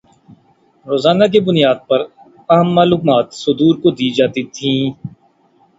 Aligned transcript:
روزانہ 0.85 1.25
کی 1.31 1.39
بنیاد 1.47 1.77
پر 1.89 1.99
اہم 2.49 2.67
معلومات 2.77 3.25
صدور 3.43 3.73
کو 3.81 3.89
دی 3.97 4.09
جاتی 4.17 4.43
تھیں 4.55 4.81